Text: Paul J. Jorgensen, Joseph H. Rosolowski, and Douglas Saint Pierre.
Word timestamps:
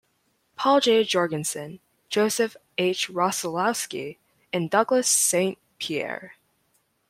Paul 0.55 0.79
J. 0.79 1.03
Jorgensen, 1.03 1.79
Joseph 2.09 2.57
H. 2.79 3.07
Rosolowski, 3.07 4.17
and 4.51 4.67
Douglas 4.67 5.07
Saint 5.07 5.59
Pierre. 5.77 6.37